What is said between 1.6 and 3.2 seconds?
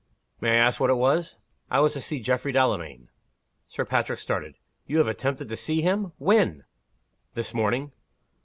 "It was to see Geoffrey Delamayn."